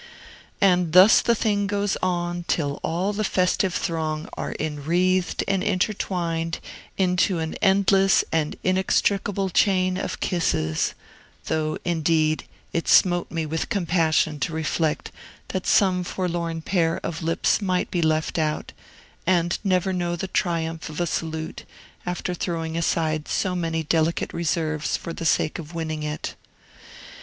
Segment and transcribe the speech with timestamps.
[0.59, 6.57] And thus the thing goes on, till all the festive throng are inwreathed and intertwined
[6.97, 10.95] into an endless and inextricable chain of kisses;
[11.45, 15.11] though, indeed, it smote me with compassion to reflect
[15.49, 18.71] that some forlorn pair of lips might be left out,
[19.27, 21.63] and never know the triumph of a salute,
[22.07, 26.33] after throwing aside so many delicate reserves for the sake of winning it.